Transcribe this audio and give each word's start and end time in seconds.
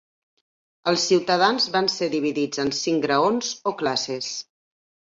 Els 0.91 1.03
ciutadans 1.09 1.69
van 1.77 1.91
ser 1.97 2.09
dividits 2.15 2.65
en 2.67 2.75
cinc 2.81 3.07
graons 3.09 3.55
o 3.75 3.79
classes. 3.85 4.35